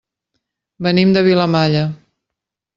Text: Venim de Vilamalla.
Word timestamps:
Venim 0.87 1.13
de 1.19 1.25
Vilamalla. 1.29 1.87